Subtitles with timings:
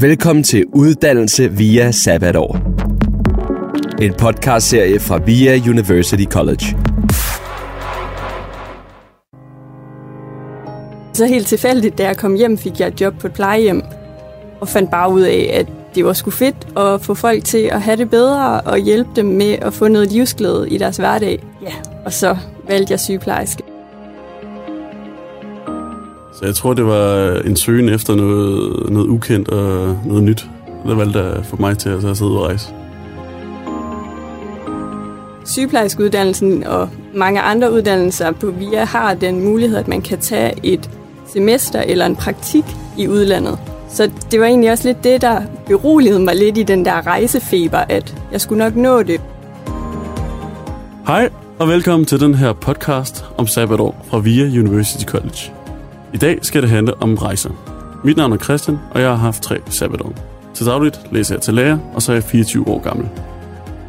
[0.00, 2.58] Velkommen til Uddannelse via Sabbatår.
[4.02, 6.76] En podcastserie fra VIA University College.
[11.12, 13.82] Så helt tilfældigt, da jeg kom hjem, fik jeg et job på et plejehjem.
[14.60, 17.82] Og fandt bare ud af, at det var sgu fedt at få folk til at
[17.82, 21.42] have det bedre og hjælpe dem med at få noget livsglæde i deres hverdag.
[21.62, 21.72] Ja,
[22.04, 22.36] og så
[22.68, 23.75] valgte jeg sygeplejerske.
[26.38, 30.46] Så jeg tror, det var en søgen efter noget, noget ukendt og noget nyt,
[30.86, 32.68] der valgte at få mig til at sidde og rejse.
[35.44, 40.90] Sygeplejerskeuddannelsen og mange andre uddannelser på VIA har den mulighed, at man kan tage et
[41.26, 42.64] semester eller en praktik
[42.98, 43.58] i udlandet.
[43.88, 47.78] Så det var egentlig også lidt det, der beroligede mig lidt i den der rejsefeber,
[47.78, 49.20] at jeg skulle nok nå det.
[51.06, 55.55] Hej og velkommen til den her podcast om sabbatår fra VIA University College.
[56.14, 57.50] I dag skal det handle om rejser.
[58.04, 60.12] Mit navn er Christian, og jeg har haft tre sabbatår.
[60.54, 63.08] Til dagligt læser jeg til lærer, og så er jeg 24 år gammel.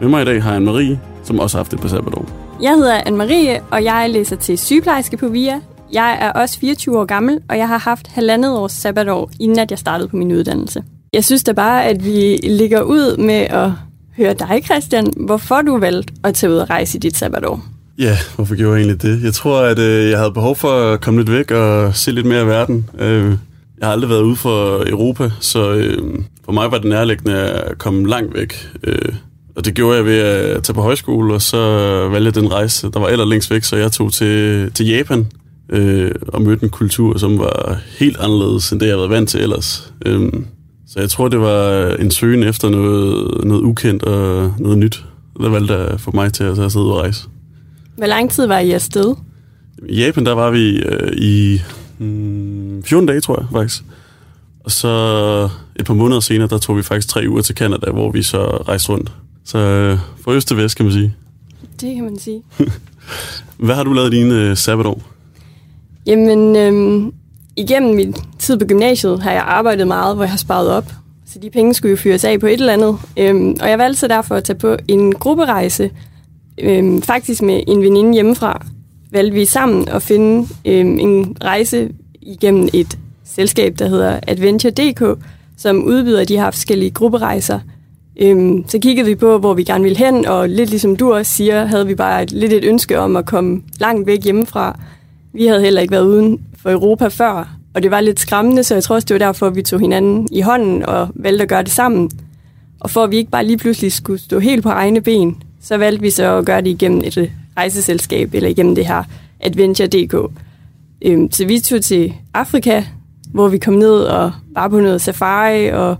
[0.02, 2.30] Med mig i dag har jeg Marie, som også har haft et par sabbatår.
[2.62, 5.60] Jeg hedder Anne-Marie, og jeg læser til sygeplejerske på VIA.
[5.94, 9.72] Jeg er også 24 år gammel, og jeg har haft halvandet års sabbatår, inden at
[9.72, 10.84] jeg startede på min uddannelse.
[11.14, 13.72] Jeg synes da bare, at vi ligger ud med at
[14.18, 17.77] høre dig, Christian, hvorfor du valgte at tage ud og rejse i dit sabbatår.
[18.00, 19.24] Ja, hvorfor gjorde jeg egentlig det?
[19.24, 22.26] Jeg tror, at øh, jeg havde behov for at komme lidt væk og se lidt
[22.26, 22.90] mere af verden.
[23.00, 23.30] Øh,
[23.80, 27.78] jeg har aldrig været ude for Europa, så øh, for mig var det nærliggende at
[27.78, 28.70] komme langt væk.
[28.84, 29.14] Øh,
[29.56, 31.58] og det gjorde jeg ved at tage på højskole, og så
[32.12, 35.28] valgte den rejse, der var aller længst væk, så jeg tog til, til Japan
[35.70, 39.30] øh, og mødte en kultur, som var helt anderledes end det, jeg havde været vant
[39.30, 39.94] til ellers.
[40.06, 40.32] Øh,
[40.88, 45.06] så jeg tror, det var en søgen efter noget, noget ukendt og noget nyt,
[45.42, 47.28] der valgte for mig til at sidde og rejse.
[47.98, 49.16] Hvor lang tid var I afsted?
[49.90, 51.62] I Japan, der var vi øh, i
[51.98, 53.84] mm, 14 dage, tror jeg faktisk.
[54.64, 58.12] Og så et par måneder senere, der tog vi faktisk tre uger til Canada, hvor
[58.12, 59.12] vi så rejste rundt.
[59.46, 61.16] Så øh, fra øst til vest, kan man sige.
[61.82, 62.44] Det kan man sige.
[63.66, 65.02] Hvad har du lavet i dine øh, sabbatår?
[66.06, 67.14] Jamen, øhm,
[67.56, 70.92] igennem min tid på gymnasiet har jeg arbejdet meget, hvor jeg har sparet op.
[71.26, 72.98] Så de penge skulle jo fyres af på et eller andet.
[73.18, 75.90] Øhm, og jeg valgte så derfor at tage på en grupperejse,
[76.58, 78.66] øhm, faktisk med en veninde hjemmefra,
[79.12, 81.90] valgte vi sammen at finde øhm, en rejse
[82.22, 85.24] igennem et selskab, der hedder Adventure.dk,
[85.58, 87.60] som udbyder de her forskellige grupperejser.
[88.20, 91.32] Øhm, så kiggede vi på, hvor vi gerne ville hen, og lidt ligesom du også
[91.34, 94.80] siger, havde vi bare et, lidt et ønske om at komme langt væk hjemmefra.
[95.34, 98.74] Vi havde heller ikke været uden for Europa før, og det var lidt skræmmende, så
[98.74, 101.64] jeg tror også, det var derfor, vi tog hinanden i hånden og valgte at gøre
[101.64, 102.12] det sammen.
[102.80, 105.78] Og for at vi ikke bare lige pludselig skulle stå helt på egne ben, så
[105.78, 109.04] valgte vi så at gøre det igennem et øh, rejseselskab, eller igennem det her
[109.40, 110.32] Adventure.dk.
[111.02, 112.84] Øhm, så vi tog til Afrika,
[113.34, 115.98] hvor vi kom ned og var på noget safari, og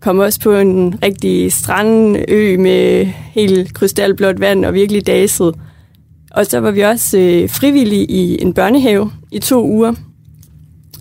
[0.00, 5.54] kom også på en rigtig strandø med helt krystalblåt vand og virkelig daset.
[6.30, 9.94] Og så var vi også øh, frivillige i en børnehave i to uger,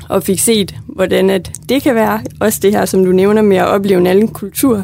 [0.09, 2.22] og fik set, hvordan at det kan være.
[2.40, 4.84] Også det her, som du nævner med at opleve en anden kultur.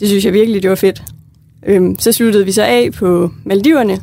[0.00, 1.13] Det synes jeg virkelig, det var fedt.
[1.66, 3.98] Øhm, så sluttede vi så af på Maldiverne,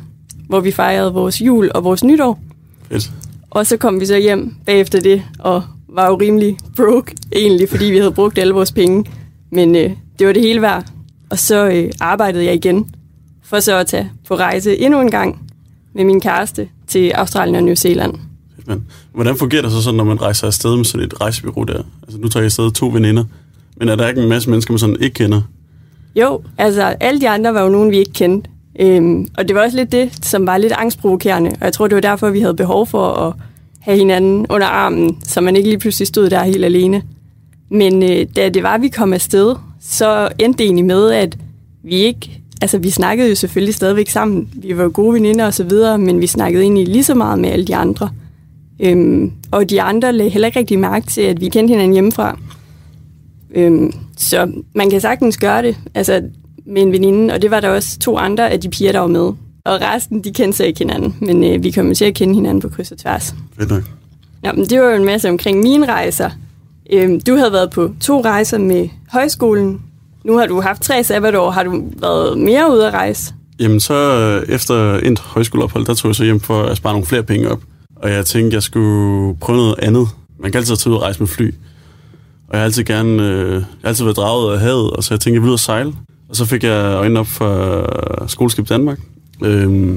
[0.48, 2.40] hvor vi fejrede vores jul og vores nytår.
[2.88, 3.12] Fedt.
[3.50, 7.84] Og så kom vi så hjem bagefter det, og var jo rimelig broke egentlig, fordi
[7.84, 9.04] vi havde brugt alle vores penge.
[9.50, 10.86] Men øh, det var det hele værd.
[11.30, 12.90] Og så øh, arbejdede jeg igen,
[13.42, 15.50] for så at tage på rejse endnu en gang
[15.94, 18.14] med min kæreste til Australien og New Zealand.
[18.66, 18.84] Men
[19.14, 21.82] hvordan fungerer det så sådan, når man rejser afsted med sådan et rejsebyrå der?
[22.02, 23.24] Altså, nu tager jeg afsted to veninder,
[23.76, 25.42] men er der ikke en masse mennesker, man sådan ikke kender?
[26.16, 28.50] Jo, altså alle de andre var jo nogen, vi ikke kendte.
[28.80, 31.50] Øhm, og det var også lidt det, som var lidt angstprovokerende.
[31.50, 33.34] Og jeg tror, det var derfor, vi havde behov for at
[33.80, 37.02] have hinanden under armen, så man ikke lige pludselig stod der helt alene.
[37.70, 41.38] Men øh, da det var, vi kom afsted, så endte det egentlig med, at
[41.84, 42.38] vi ikke...
[42.62, 44.48] Altså, vi snakkede jo selvfølgelig stadigvæk sammen.
[44.54, 47.50] Vi var gode veninder og så videre, men vi snakkede egentlig lige så meget med
[47.50, 48.10] alle de andre.
[48.80, 52.38] Øhm, og de andre lagde heller ikke rigtig mærke til, at vi kendte hinanden hjemmefra.
[53.54, 56.22] Øhm, så man kan sagtens gøre det altså,
[56.66, 59.06] med en veninde, og det var der også to andre af de piger, der var
[59.06, 59.32] med.
[59.64, 62.60] Og resten, de kendte sig ikke hinanden, men øh, vi kom til at kende hinanden
[62.60, 63.34] på kryds og tværs.
[63.58, 63.82] Fedt nok.
[64.44, 66.30] Ja, men det var jo en masse omkring mine rejser.
[66.92, 69.82] Øhm, du havde været på to rejser med højskolen.
[70.24, 71.50] Nu har du haft tre sabbatår.
[71.50, 73.34] Har du været mere ude at rejse?
[73.58, 77.06] Jamen så øh, efter endt højskoleophold, der tog jeg så hjem for at spare nogle
[77.06, 77.60] flere penge op.
[77.96, 80.08] Og jeg tænkte, jeg skulle prøve noget andet.
[80.40, 81.54] Man kan altid tage ud og rejse med fly.
[82.52, 85.14] Og jeg har altid gerne, øh, jeg har altid været draget af havet, og så
[85.14, 85.92] jeg tænkte, jeg vil ud og sejle.
[86.28, 87.78] Og så fik jeg øjnene op for
[88.22, 89.00] øh, Skoleskib Danmark,
[89.44, 89.96] øh,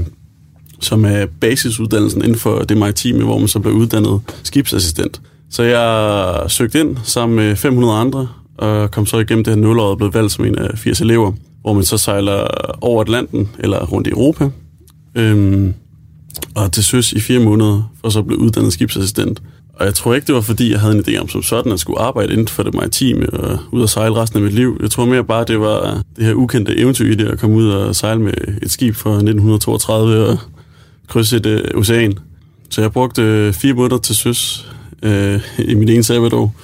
[0.80, 5.22] som er basisuddannelsen inden for det maritime, hvor man så blev uddannet skibsassistent.
[5.50, 8.28] Så jeg søgte ind sammen med 500 andre,
[8.58, 11.32] og kom så igennem det her nulåret og blev valgt som en af 80 elever,
[11.62, 12.48] hvor man så sejler
[12.82, 14.50] over Atlanten eller rundt i Europa,
[15.16, 15.74] øhm,
[16.56, 19.42] og til søs i fire måneder, for så blev uddannet skibsassistent.
[19.76, 21.80] Og jeg tror ikke, det var fordi, jeg havde en idé om som sådan, at
[21.80, 24.78] skulle arbejde inden for det maritime og ud og sejle resten af mit liv.
[24.82, 27.56] Jeg tror mere bare, det var øh, det her ukendte eventyr i det at komme
[27.56, 30.38] ud og sejle med et skib fra 1932 og
[31.08, 32.14] krydse et uh, ocean.
[32.70, 34.72] Så jeg brugte øh, fire måneder til søs
[35.04, 36.56] øh, i min ene sabbatår,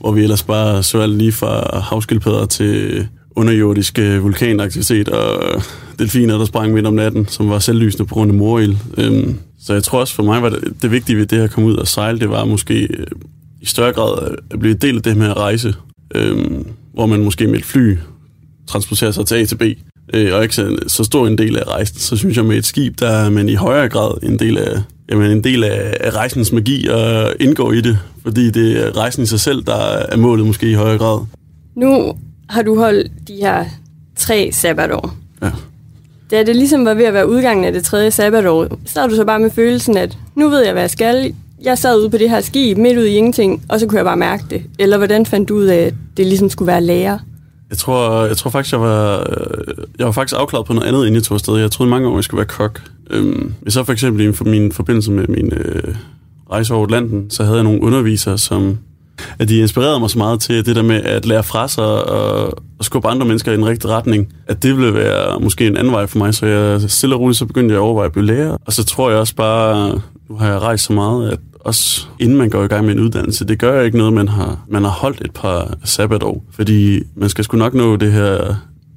[0.00, 3.06] hvor vi ellers bare så alt lige fra havskildpadder til
[3.36, 5.62] underjordisk øh, vulkanaktivitet og
[5.98, 8.76] delfiner, der sprang midt om natten, som var selvlysende på grund af morild.
[8.98, 11.68] Øhm, så jeg tror også for mig var det, det vigtige ved det at komme
[11.68, 13.06] ud og sejle, det var måske øh,
[13.60, 15.74] i større grad at blive del af det med at rejse,
[16.14, 16.36] øh,
[16.94, 17.96] hvor man måske med et fly
[18.66, 19.62] transporterer sig til A til B,
[20.14, 21.98] øh, og ikke så, så stor en del af rejsen.
[21.98, 24.82] Så synes jeg med et skib, der er man i højere grad en del af,
[25.10, 29.22] jamen en del af, af rejsens magi og indgår i det, fordi det er rejsen
[29.22, 29.76] i sig selv, der
[30.08, 31.26] er målet måske i højere grad.
[31.76, 32.14] Nu
[32.48, 33.64] har du holdt de her
[34.16, 35.23] tre sabbatår.
[36.34, 39.24] Da det ligesom var ved at være udgangen af det tredje sabbatår, så du så
[39.24, 41.34] bare med følelsen, at nu ved jeg, hvad jeg skal.
[41.62, 44.04] Jeg sad ude på det her skib midt ude i ingenting, og så kunne jeg
[44.04, 44.62] bare mærke det.
[44.78, 47.18] Eller hvordan fandt du ud af, at det ligesom skulle være lærer?
[47.70, 51.00] Jeg tror, jeg tror faktisk, jeg var, øh, jeg var faktisk afklaret på noget andet,
[51.00, 51.56] inden jeg tog afsted.
[51.56, 52.82] Jeg troede mange år, jeg skulle være kok.
[53.10, 55.94] Øhm, så for eksempel i min forbindelse med min øh,
[56.50, 58.78] rejse over Atlanten, så havde jeg nogle undervisere, som
[59.38, 62.58] at de inspirerede mig så meget til det der med at lære fra sig og,
[62.78, 65.92] og skubbe andre mennesker i den rigtige retning, at det ville være måske en anden
[65.92, 68.26] vej for mig, så jeg stille og roligt så begyndte jeg at overveje at blive
[68.26, 68.56] lærer.
[68.66, 72.38] Og så tror jeg også bare, nu har jeg rejst så meget, at også inden
[72.38, 74.90] man går i gang med en uddannelse, det gør ikke noget, man har, man har
[74.90, 78.54] holdt et par sabbatår, fordi man skal sgu nok nå det her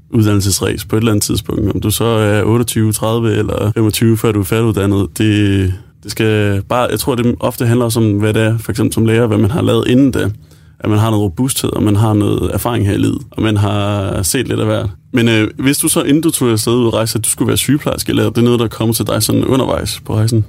[0.09, 1.75] uddannelsesræs på et eller andet tidspunkt.
[1.75, 5.73] Om du så er 28, 30 eller 25, før du er færdiguddannet, det,
[6.03, 9.05] det skal bare, jeg tror, det ofte handler om, hvad det er, for eksempel som
[9.05, 10.33] lærer, hvad man har lavet inden det.
[10.79, 13.57] At man har noget robusthed, og man har noget erfaring her i livet, og man
[13.57, 14.89] har set lidt af hvert.
[15.13, 17.47] Men øh, hvis du så, inden du tog afsted ud og rejse, at du skulle
[17.47, 20.45] være sygeplejerske, eller er det noget, der kommer til dig sådan undervejs på rejsen?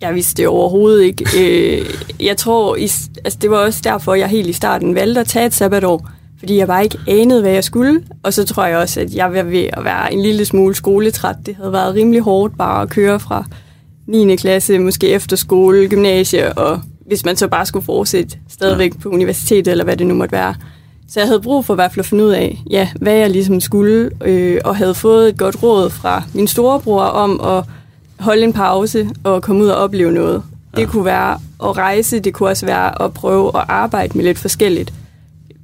[0.00, 1.24] Jeg vidste det overhovedet ikke.
[1.38, 1.86] Øh,
[2.20, 2.74] jeg tror,
[3.24, 6.08] altså det var også derfor, jeg helt i starten valgte at tage et sabbatår,
[6.38, 8.00] fordi jeg bare ikke anede, hvad jeg skulle.
[8.22, 11.36] Og så tror jeg også, at jeg var ved at være en lille smule skoletræt.
[11.46, 13.44] Det havde været rimelig hårdt bare at køre fra
[14.10, 14.36] 9.
[14.36, 19.00] klasse, måske efterskole, gymnasie, og hvis man så bare skulle fortsætte stadigvæk ja.
[19.00, 20.54] på universitetet, eller hvad det nu måtte være.
[21.08, 23.30] Så jeg havde brug for i hvert fald at finde ud af, ja, hvad jeg
[23.30, 27.64] ligesom skulle, øh, og havde fået et godt råd fra min storebror om at
[28.24, 30.42] holde en pause og komme ud og opleve noget.
[30.76, 30.80] Ja.
[30.80, 34.38] Det kunne være at rejse, det kunne også være at prøve at arbejde med lidt
[34.38, 34.92] forskelligt.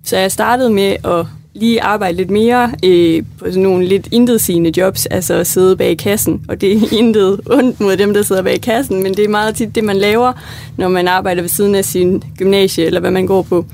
[0.05, 1.27] Så jeg startede med at
[1.57, 5.99] lige arbejde lidt mere øh, på sådan nogle lidt intetsigende jobs, altså at sidde bag
[5.99, 6.43] kassen.
[6.49, 9.55] Og det er intet ondt mod dem, der sidder bag kassen, men det er meget
[9.55, 10.33] tit det, man laver,
[10.77, 13.67] når man arbejder ved siden af sin gymnasie, eller hvad man går på.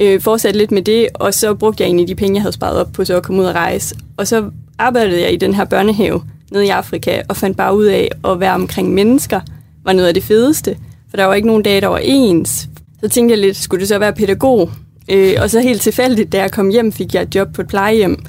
[0.00, 2.80] Øh, fortsatte lidt med det, og så brugte jeg egentlig de penge, jeg havde sparet
[2.80, 3.94] op på, så at komme ud og rejse.
[4.16, 6.22] Og så arbejdede jeg i den her børnehave
[6.52, 9.40] nede i Afrika, og fandt bare ud af at være omkring mennesker,
[9.84, 10.76] var noget af det fedeste.
[11.10, 12.68] For der var ikke nogen dage, der var ens.
[13.02, 14.70] Så tænkte jeg lidt, skulle det så være pædagog?
[15.10, 17.68] Øh, og så helt tilfældigt, da jeg kom hjem, fik jeg et job på et
[17.68, 18.24] plejehjem,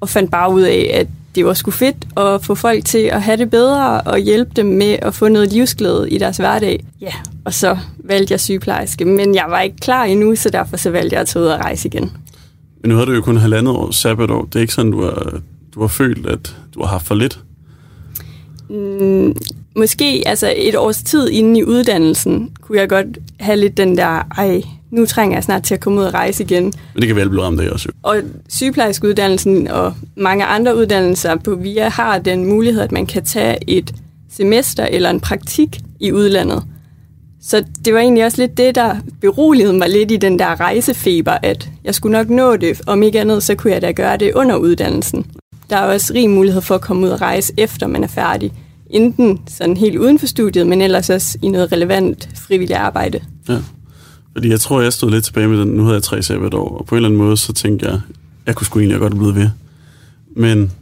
[0.00, 3.22] og fandt bare ud af, at det var sgu fedt at få folk til at
[3.22, 6.84] have det bedre og hjælpe dem med at få noget livsglæde i deres hverdag.
[7.00, 7.12] Ja,
[7.44, 11.14] og så valgte jeg sygeplejerske, men jeg var ikke klar endnu, så derfor så valgte
[11.14, 12.12] jeg at tage ud og rejse igen.
[12.80, 14.44] Men nu har du jo kun halvandet år sabbatår.
[14.44, 15.40] Det er ikke sådan, du har,
[15.74, 17.40] du har følt, at du har haft for lidt?
[18.70, 19.36] Mm,
[19.76, 24.22] måske altså et års tid inden i uddannelsen, kunne jeg godt have lidt den der,
[24.38, 26.64] ej, nu trænger jeg snart til at komme ud og rejse igen.
[26.64, 27.88] Men det kan vel blive ramt af også.
[28.02, 28.16] Og
[28.48, 33.94] sygeplejerskeuddannelsen og mange andre uddannelser på VIA har den mulighed, at man kan tage et
[34.30, 36.62] semester eller en praktik i udlandet.
[37.42, 41.38] Så det var egentlig også lidt det, der beroligede mig lidt i den der rejsefeber,
[41.42, 42.80] at jeg skulle nok nå det.
[42.86, 45.26] Om ikke andet, så kunne jeg da gøre det under uddannelsen.
[45.70, 48.52] Der er også rig mulighed for at komme ud og rejse, efter man er færdig.
[48.90, 53.20] Enten sådan helt uden for studiet, men ellers også i noget relevant frivilligt arbejde.
[53.48, 53.58] Ja.
[54.36, 56.86] Fordi jeg tror, jeg stod lidt tilbage med den, nu havde jeg tre sabbatår, og
[56.86, 58.00] på en eller anden måde, så tænkte jeg,
[58.46, 59.48] jeg kunne sgu egentlig godt blive ved.
[60.36, 60.72] Men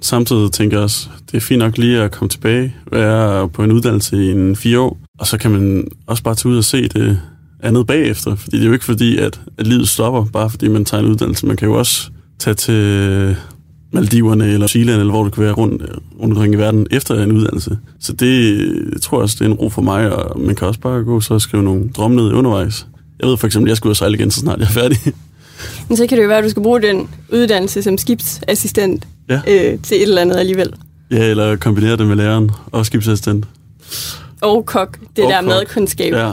[0.00, 3.72] samtidig tænker jeg også, det er fint nok lige at komme tilbage, være på en
[3.72, 6.88] uddannelse i en fire år, og så kan man også bare tage ud og se
[6.88, 7.20] det
[7.62, 8.34] andet bagefter.
[8.34, 11.10] Fordi det er jo ikke fordi, at, at livet stopper, bare fordi man tager en
[11.10, 11.46] uddannelse.
[11.46, 13.36] Man kan jo også tage til
[13.92, 15.82] Maldiverne eller Chile, eller hvor du kan være rundt,
[16.20, 17.78] rundt omkring i verden efter en uddannelse.
[18.00, 18.58] Så det
[18.92, 21.04] jeg tror jeg også, det er en ro for mig, og man kan også bare
[21.04, 22.86] gå så og skrive nogle drømme ned undervejs.
[23.20, 24.70] Jeg ved for eksempel, at jeg skal ud og sejle igen, så snart jeg er
[24.70, 24.98] færdig.
[25.88, 29.40] Men så kan det jo være, at du skal bruge den uddannelse som skibsassistent ja.
[29.48, 30.72] øh, til et eller andet alligevel.
[31.10, 33.44] Ja, eller kombinere det med læreren og skibsassistent.
[34.40, 35.48] Og kok, det og der kok.
[35.48, 36.12] madkundskab.
[36.12, 36.26] Ja,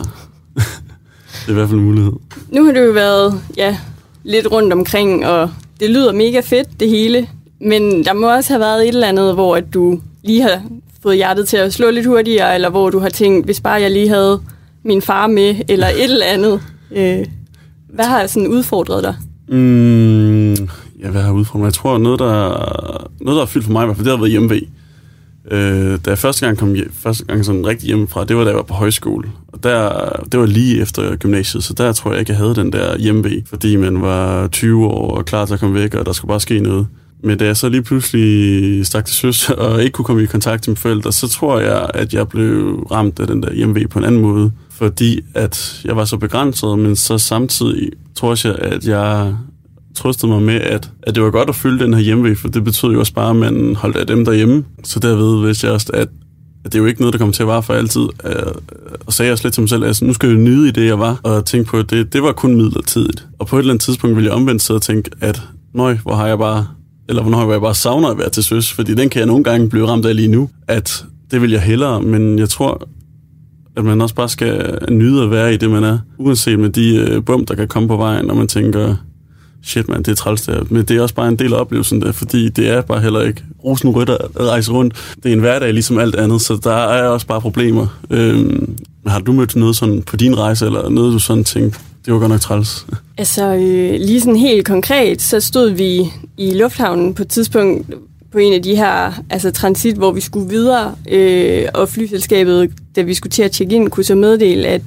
[0.56, 2.12] det er i hvert fald en mulighed.
[2.52, 3.78] Nu har du jo været ja,
[4.24, 7.28] lidt rundt omkring, og det lyder mega fedt, det hele.
[7.62, 10.62] Men der må også have været et eller andet, hvor at du lige har
[11.04, 13.92] fået hjertet til at slå lidt hurtigere, eller hvor du har tænkt, hvis bare jeg
[13.92, 14.42] lige havde
[14.84, 16.62] min far med, eller et eller andet.
[16.92, 17.26] Øh,
[17.90, 19.16] hvad har sådan udfordret dig?
[19.48, 20.54] Mm,
[21.04, 21.66] ja, hvad har udfordret mig?
[21.66, 22.50] Jeg tror, noget, der,
[23.22, 24.50] noget, der er fyldt for mig, i hvert fald, det har været hjemme
[25.52, 28.50] Øh, da jeg første gang kom hjem, første gang sådan rigtig hjemmefra, det var da
[28.50, 29.30] jeg var på højskole.
[29.48, 32.72] Og der, det var lige efter gymnasiet, så der tror jeg ikke, jeg havde den
[32.72, 36.12] der hjemme fordi man var 20 år og klar til at komme væk, og der
[36.12, 36.88] skulle bare ske noget.
[37.24, 40.68] Men da jeg så lige pludselig stak til søs og ikke kunne komme i kontakt
[40.68, 44.06] med forældre, så tror jeg, at jeg blev ramt af den der hjemme på en
[44.06, 44.52] anden måde.
[44.72, 49.36] Fordi at jeg var så begrænset, men så samtidig tror jeg, at jeg
[49.96, 52.64] trøstede mig med, at, at det var godt at følge den her hjemve, for det
[52.64, 54.66] betød jo også bare, at man holdt af dem derhjemme.
[54.84, 56.08] Så derved vidste jeg også, at,
[56.66, 58.02] at det er jo ikke noget, der kommer til at vare for altid.
[58.26, 58.34] Øh,
[59.06, 60.86] og sagde også lidt til mig selv, at altså, nu skal jeg nyde i det,
[60.86, 63.28] jeg var, og tænke på, at det, det var kun midlertidigt.
[63.40, 65.42] Og på et eller andet tidspunkt ville jeg omvendt sidde og tænke, at
[65.74, 66.68] nøj, hvor har jeg bare,
[67.10, 69.70] eller hvornår jeg bare savner at være til søs, fordi den kan jeg nogle gange
[69.70, 72.88] blive ramt af lige nu, at det vil jeg hellere, men jeg tror,
[73.78, 76.96] at man også bare skal nyde at være i det, man er, uanset med de
[76.96, 78.96] øh, bum, der kan komme på vejen, når man tænker,
[79.64, 80.64] shit man, det er træls der.
[80.70, 83.22] Men det er også bare en del af oplevelsen der, fordi det er bare heller
[83.22, 85.16] ikke rosenrødt at rejse rundt.
[85.24, 87.88] Det er en hverdag ligesom alt andet, så der er også bare problemer.
[88.10, 92.14] Øhm, har du mødt noget sådan på din rejse, eller noget du sådan tænkte, det
[92.14, 92.86] var godt nok træls?
[93.18, 96.02] Altså, øh, lige sådan helt konkret, så stod vi
[96.38, 97.94] i lufthavnen på et tidspunkt
[98.32, 103.02] på en af de her altså transit, hvor vi skulle videre, øh, og flyselskabet, da
[103.02, 104.82] vi skulle til at tjekke ind, kunne så meddele, at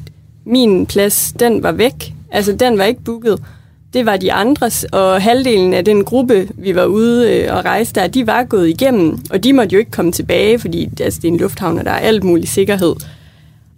[0.44, 2.14] min plads, den var væk.
[2.30, 3.38] Altså, den var ikke booket
[3.96, 7.94] det var de andres, og halvdelen af den gruppe, vi var ude øh, og rejse
[7.94, 11.28] der, de var gået igennem, og de måtte jo ikke komme tilbage, fordi altså, det
[11.28, 12.94] er en lufthavn, og der er alt mulig sikkerhed.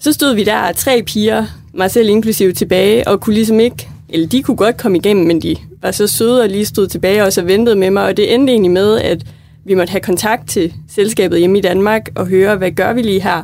[0.01, 4.29] Så stod vi der, tre piger, mig selv inklusive tilbage, og kunne ligesom ikke, eller
[4.29, 7.33] de kunne godt komme igennem, men de var så søde og lige stod tilbage og
[7.33, 9.27] så ventede med mig, og det endte egentlig med, at
[9.65, 13.23] vi måtte have kontakt til selskabet hjemme i Danmark og høre, hvad gør vi lige
[13.23, 13.43] her?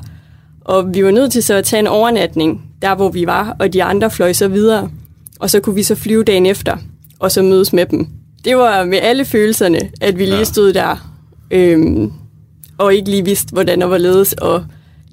[0.60, 3.72] Og vi var nødt til så at tage en overnatning, der hvor vi var, og
[3.72, 4.90] de andre fløj så videre
[5.44, 6.76] og så kunne vi så flyve dagen efter,
[7.18, 8.06] og så mødes med dem.
[8.44, 10.44] Det var med alle følelserne, at vi lige ja.
[10.44, 11.10] stod der,
[11.50, 12.12] øhm,
[12.78, 14.64] og ikke lige vidste, hvordan der var ledes, og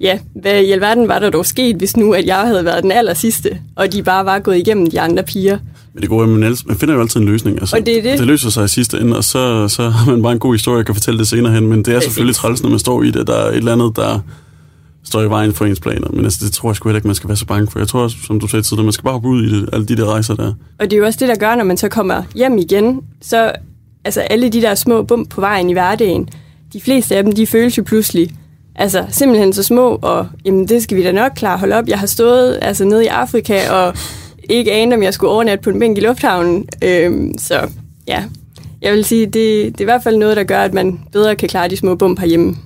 [0.02, 2.92] ja, hvad i alverden var der dog sket, hvis nu, at jeg havde været den
[2.92, 5.58] aller sidste, og de bare var gået igennem de andre piger.
[5.94, 7.60] Men det gode er, man, man finder jo altid en løsning.
[7.60, 8.18] Altså, og det, er det.
[8.18, 10.78] det løser sig i sidste ende, og så, så har man bare en god historie,
[10.78, 11.66] og kan fortælle det senere hen.
[11.66, 13.26] Men det er selvfølgelig træls, når man står i det.
[13.26, 14.20] Der er et eller andet, der
[15.04, 16.08] står i vejen for ens planer.
[16.10, 17.78] Men altså, det tror jeg sgu heller ikke, man skal være så bange for.
[17.78, 19.86] Jeg tror også, som du sagde tidligere, man skal bare hoppe ud i det, alle
[19.86, 20.52] de der rejser der.
[20.78, 23.52] Og det er jo også det, der gør, når man så kommer hjem igen, så
[24.04, 26.28] altså alle de der små bump på vejen i hverdagen,
[26.72, 28.30] de fleste af dem, de føles jo pludselig
[28.74, 31.88] altså simpelthen så små, og jamen, det skal vi da nok klare holde op.
[31.88, 33.94] Jeg har stået altså nede i Afrika, og
[34.50, 36.68] ikke anede, om jeg skulle overnatte på en bænk i lufthavnen.
[36.84, 37.68] Øhm, så
[38.08, 38.24] ja,
[38.82, 41.36] jeg vil sige, det, det er i hvert fald noget, der gør, at man bedre
[41.36, 42.56] kan klare de små bump herhjemme.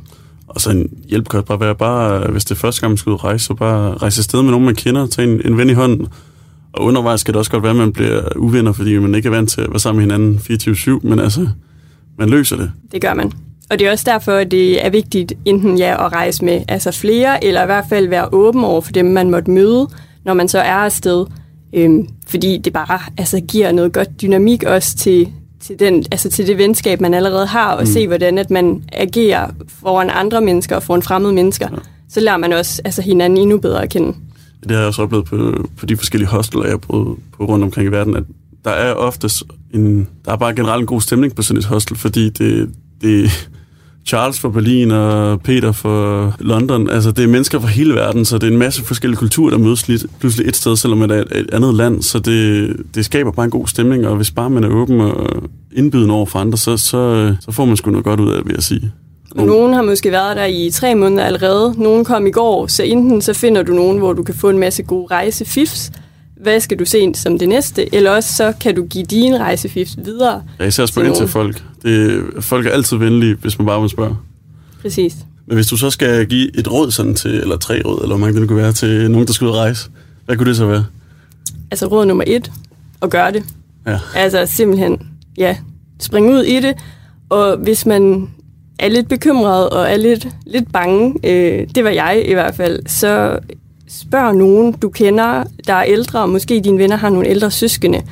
[0.49, 3.11] Og så en hjælp kan bare være, bare, hvis det er første gang, man skal
[3.11, 5.71] ud og rejse, så bare rejse afsted med nogen, man kender, tage en, en ven
[5.71, 6.07] i hånden.
[6.73, 9.31] Og undervejs skal det også godt være, at man bliver uvenner, fordi man ikke er
[9.31, 10.41] vant til at være sammen med hinanden
[11.03, 11.49] 24-7, men altså,
[12.19, 12.71] man løser det.
[12.93, 13.33] Det gør man.
[13.71, 16.91] Og det er også derfor, at det er vigtigt enten ja at rejse med altså
[16.91, 19.89] flere, eller i hvert fald være åben over for dem, man måtte møde,
[20.25, 21.27] når man så er afsted.
[21.73, 25.29] Øhm, fordi det bare altså, giver noget godt dynamik også til,
[25.61, 27.87] til, den, altså til det venskab, man allerede har, og mm.
[27.87, 31.69] se, hvordan at man agerer foran andre mennesker og foran fremmede mennesker.
[31.71, 31.77] Ja.
[32.09, 34.15] Så lærer man også altså, hinanden endnu bedre at kende.
[34.63, 37.65] Det har jeg også oplevet på, på de forskellige hosteler, jeg har boet på rundt
[37.65, 38.25] omkring i verden, at
[38.65, 39.43] der er oftest
[39.75, 42.71] en, der er bare generelt en god stemning på sådan et hostel, fordi det,
[43.03, 43.49] det,
[44.07, 46.91] Charles fra Berlin og Peter fra London.
[46.91, 49.59] Altså, det er mennesker fra hele verden, så det er en masse forskellige kulturer, der
[49.59, 52.03] mødes lidt, pludselig et sted, selvom det er et andet land.
[52.03, 55.43] Så det, det skaber bare en god stemning, og hvis bare man er åben og
[55.77, 58.47] indbydende over for andre, så, så, så får man sgu noget godt ud af det,
[58.47, 58.93] vil jeg sige.
[59.35, 61.75] Nogen har måske været der i tre måneder allerede.
[61.77, 64.59] Nogen kom i går, så enten så finder du nogen, hvor du kan få en
[64.59, 65.93] masse gode rejsefifs,
[66.43, 69.97] hvad skal du se som det næste, eller også så kan du give din rejsefifs
[70.05, 70.43] videre.
[70.61, 71.63] Ja, især spørge ind til folk.
[71.87, 74.17] Det, folk er altid venlige, hvis man bare vil spørge.
[74.83, 75.17] Præcis.
[75.47, 78.27] Men hvis du så skal give et råd sådan til, eller tre råd, eller hvor
[78.27, 79.91] mange det kunne være, til nogen, der skal ud og rejse,
[80.25, 80.85] hvad kunne det så være?
[81.71, 82.53] Altså råd nummer et,
[83.03, 83.45] at gøre det.
[83.87, 83.99] Ja.
[84.15, 84.99] Altså simpelthen,
[85.39, 85.57] ja,
[86.01, 86.75] springe ud i det,
[87.29, 88.29] og hvis man
[88.79, 92.81] er lidt bekymret og er lidt, lidt bange, øh, det var jeg i hvert fald,
[92.87, 93.39] så
[93.89, 98.03] spørg nogen, du kender, der er ældre, og måske dine venner har nogle ældre søskende.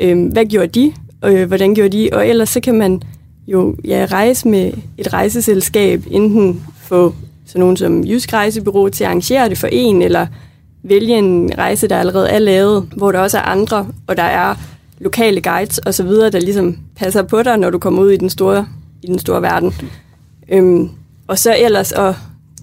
[0.00, 0.92] Øh, hvad gjorde de?
[1.24, 2.08] Øh, hvordan gjorde de?
[2.12, 3.02] Og ellers så kan man
[3.52, 7.14] jo ja, rejse med et rejseselskab, enten få
[7.46, 10.26] sådan nogen som Jysk Rejsebureau til at arrangere det for en, eller
[10.82, 14.54] vælge en rejse, der allerede er lavet, hvor der også er andre, og der er
[15.00, 18.16] lokale guides og så videre, der ligesom passer på dig, når du kommer ud i
[18.16, 18.66] den store,
[19.02, 19.74] i den store verden.
[20.48, 20.90] Øhm,
[21.26, 22.14] og så ellers at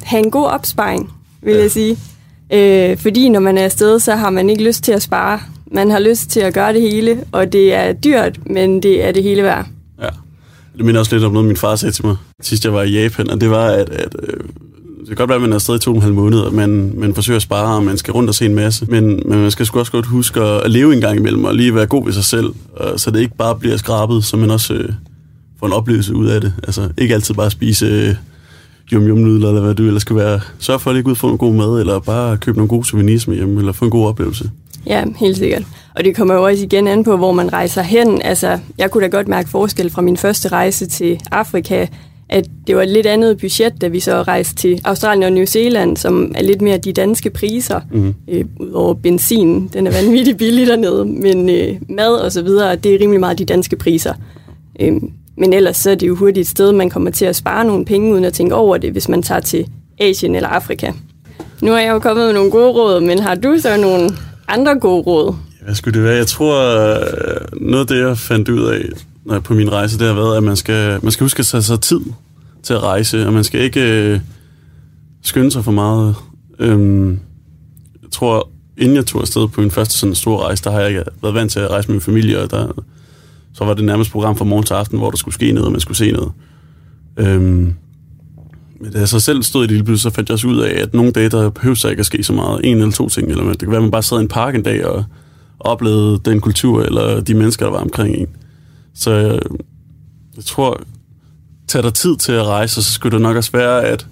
[0.04, 1.62] have en god opsparing, vil ja.
[1.62, 1.98] jeg sige.
[2.54, 5.40] Øh, fordi når man er afsted, så har man ikke lyst til at spare.
[5.72, 9.12] Man har lyst til at gøre det hele, og det er dyrt, men det er
[9.12, 9.68] det hele værd.
[10.78, 12.92] Det minder også lidt om noget, min far sagde til mig, sidst jeg var i
[12.92, 14.40] Japan, og det var, at, at øh,
[15.00, 17.00] det kan godt være, at man er afsted i to og en halv måneder, men
[17.00, 18.86] man forsøger at spare, og man skal rundt og se en masse.
[18.86, 21.76] Men, men man skal sgu også godt huske at leve en gang imellem, og lige
[21.76, 24.74] være god ved sig selv, og, så det ikke bare bliver skrabet, så man også
[24.74, 24.90] øh,
[25.60, 26.54] får en oplevelse ud af det.
[26.64, 28.16] Altså ikke altid bare spise øh,
[28.94, 30.40] yum yum nudler, eller hvad du ellers skal være.
[30.60, 32.86] Sørg for at lige ud og få en god mad, eller bare købe nogle gode
[32.86, 34.50] souvenirs med hjem, eller få en god oplevelse.
[34.88, 35.64] Ja, helt sikkert.
[35.96, 38.22] Og det kommer jo også igen an på, hvor man rejser hen.
[38.22, 41.88] Altså, jeg kunne da godt mærke forskel fra min første rejse til Afrika,
[42.30, 45.46] at det var et lidt andet budget, da vi så rejste til Australien og New
[45.46, 48.14] Zealand, som er lidt mere de danske priser, mm.
[48.28, 52.96] øh, udover benzin, den er vanvittigt billig dernede, men øh, mad og så videre, det
[52.96, 54.14] er rimelig meget de danske priser.
[54.80, 54.94] Øh,
[55.38, 57.86] men ellers så er det jo hurtigt et sted, man kommer til at spare nogle
[57.86, 59.68] penge, uden at tænke over det, hvis man tager til
[60.00, 60.92] Asien eller Afrika.
[61.62, 64.10] Nu er jeg jo kommet med nogle gode råd, men har du så nogle
[64.48, 65.36] andre gode råd?
[65.64, 66.16] Hvad skulle det være?
[66.16, 68.82] Jeg tror, øh, noget af det, jeg fandt ud af
[69.26, 71.46] når jeg på min rejse, det har været, at man skal, man skal huske at
[71.46, 72.00] tage sig tid
[72.64, 74.20] til at rejse, og man skal ikke øh,
[75.22, 76.16] skynde sig for meget.
[76.60, 77.10] Øhm,
[78.02, 80.90] jeg tror, inden jeg tog afsted på min første sådan store rejse, der har jeg
[80.90, 82.84] ikke været vant til at rejse med min familie, og der,
[83.54, 85.72] så var det nærmest program fra morgen til aften, hvor der skulle ske noget, og
[85.72, 86.32] man skulle se noget.
[87.18, 87.74] Øhm,
[88.82, 90.82] men da jeg så selv stod i det lille så fandt jeg også ud af,
[90.82, 92.62] at nogle dage, der behøver sig ikke at ske så meget.
[92.64, 93.32] En eller to ting.
[93.32, 95.04] Eller det kan være, at man bare sad i en park en dag og
[95.60, 98.28] oplevede den kultur, eller de mennesker, der var omkring en.
[98.94, 99.40] Så jeg,
[100.36, 100.82] jeg tror,
[101.68, 104.08] tag dig tid til at rejse, så skulle det nok også være at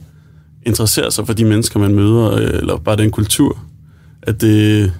[0.65, 3.57] interessere sig for de mennesker, man møder, øh, eller bare den kultur.
[4.21, 4.91] At det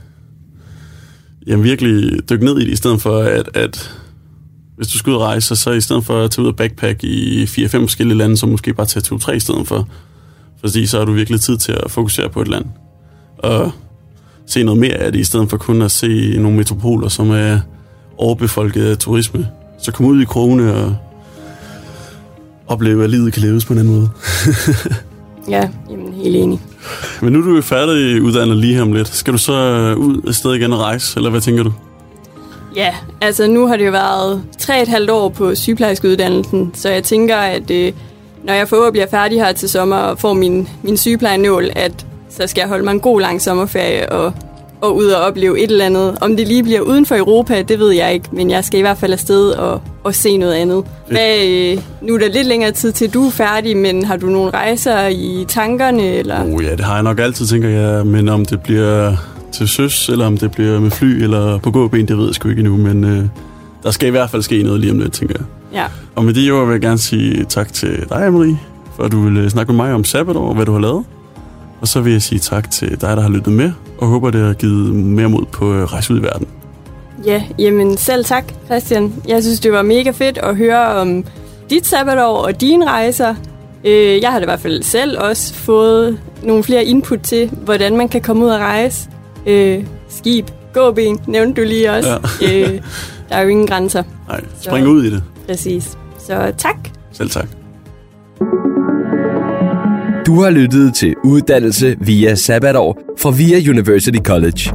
[1.48, 4.00] jamen virkelig dykke ned i det, i stedet for at, at
[4.78, 7.04] hvis du skal ud og rejse, så i stedet for at tage ud og backpack
[7.04, 9.88] i 4-5 forskellige lande, så måske bare tage 2-3 i stedet for.
[10.62, 12.66] Fordi så har du virkelig tid til at fokusere på et land.
[13.38, 13.72] Og
[14.48, 17.60] se noget mere af det, i stedet for kun at se nogle metropoler, som er
[18.18, 19.48] overbefolket af turisme.
[19.82, 20.96] Så kom ud i krogene og
[22.68, 24.10] opleve, at livet kan leves på en anden måde.
[25.56, 26.60] ja, jamen helt enig.
[27.22, 29.08] Men nu er du jo færdig uddannet lige her om lidt.
[29.08, 29.54] Skal du så
[29.98, 31.74] ud et sted igen og rejse, eller hvad tænker du?
[32.76, 37.04] Ja, altså nu har det jo været tre et halvt år på sygeplejerskeuddannelsen, så jeg
[37.04, 37.94] tænker, at øh,
[38.44, 42.48] når jeg forhåbentlig er færdig her til sommer og får min, min sygeplejenål, at så
[42.48, 44.34] skal jeg holde mig en god lang sommerferie og,
[44.82, 46.18] og ud og opleve et eller andet.
[46.22, 48.82] Om det lige bliver uden for Europa, det ved jeg ikke, men jeg skal i
[48.82, 50.84] hvert fald afsted og, og se noget andet.
[51.08, 54.26] Hvad, øh, nu er der lidt længere tid til, du er færdig, men har du
[54.26, 56.04] nogle rejser i tankerne?
[56.04, 56.44] Eller?
[56.44, 58.06] Oh, ja, det har jeg nok altid, tænker jeg.
[58.06, 59.16] Men om det bliver
[59.54, 62.50] til søs, eller om det bliver med fly eller på gåben, det ved jeg sgu
[62.50, 62.78] ikke endnu.
[62.78, 63.26] Men øh,
[63.84, 65.46] der skal i hvert fald ske noget lige om lidt, tænker jeg.
[65.74, 65.86] Ja.
[66.16, 68.60] Og med de ord vil jeg gerne sige tak til dig, Marie,
[68.96, 71.04] for at du vil snakke med mig om sabbatår og hvad du har lavet.
[71.82, 74.46] Og så vil jeg sige tak til dig, der har lyttet med, og håber, det
[74.46, 76.48] har givet mere mod på øh, rejse ud i verden.
[77.26, 79.14] Ja, jamen selv tak, Christian.
[79.28, 81.26] Jeg synes, det var mega fedt at høre om
[81.70, 83.36] dit sabbatår og dine rejser.
[83.84, 87.98] Øh, jeg har det i hvert fald selv også fået nogle flere input til, hvordan
[87.98, 89.10] man kan komme ud og rejse.
[89.46, 92.20] Øh, skib, gåben, nævnte du lige også.
[92.42, 92.62] Ja.
[92.62, 92.70] øh,
[93.30, 94.04] der er jo ingen grænser.
[94.28, 95.24] Nej, spring så, ud i det.
[95.48, 95.98] Præcis.
[96.28, 96.76] Så tak.
[97.12, 97.48] Selv tak.
[100.26, 104.72] Du har lyttet til Uddannelse via Sabbatår fra VIA University College.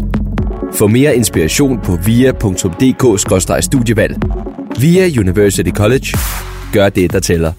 [0.72, 4.16] Få mere inspiration på via.dk-studievalg.
[4.80, 6.18] VIA University College.
[6.72, 7.52] Gør det, der tæller.